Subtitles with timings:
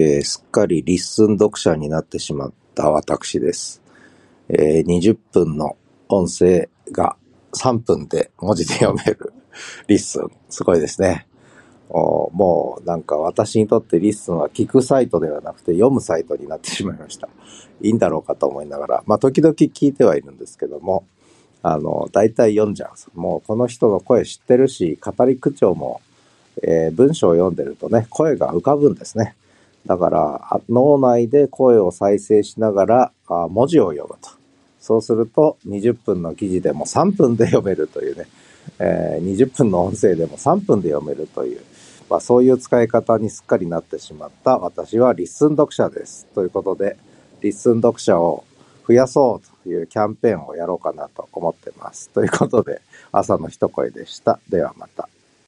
[0.00, 3.82] えーすっかりリッスン読者になってしまった私です。
[4.48, 5.76] えー20分の
[6.08, 7.16] 音声が
[7.52, 9.32] 3分で文字で読める
[9.88, 10.30] リッスン。
[10.48, 11.26] すごいですね。
[11.90, 17.28] もうなんか私にとってリッスンは聞くサイトではなくて読むサイトになってしまいました。
[17.80, 21.06] いいんだろうかと思いながら、まあ時々聞いてはいるんですけども、
[21.62, 23.20] あの、大体読んじゃう。
[23.20, 26.00] もうこの人の声知ってるし、語り口調も、
[26.62, 29.34] えー文章を読んでるとね、声が浮かぶんですね。
[29.86, 33.12] だから、脳内で声を再生しながら
[33.48, 34.30] 文字を読むと。
[34.80, 38.26] そうすると、20分の記事でも3分で読めるというね、
[38.78, 41.60] えー20分の音声でも3分で読めるという、
[42.08, 46.26] まあそういう使い方にすっかりなってしまった私はリッスン読者です。
[46.34, 46.96] ということで、
[47.40, 48.44] リッスン読者を
[48.86, 52.08] 増やそうというキャンペーンをやろうかなと思ってます。
[52.10, 52.80] ということで、
[53.12, 54.40] 朝の一声でした。
[54.48, 55.08] ではまた。